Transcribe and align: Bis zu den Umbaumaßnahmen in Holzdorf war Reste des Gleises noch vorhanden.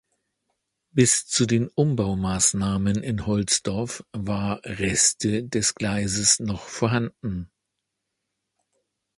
Bis 0.89 1.27
zu 1.27 1.45
den 1.45 1.67
Umbaumaßnahmen 1.67 3.03
in 3.03 3.27
Holzdorf 3.27 4.03
war 4.13 4.59
Reste 4.65 5.43
des 5.43 5.75
Gleises 5.75 6.39
noch 6.39 6.63
vorhanden. 6.63 7.51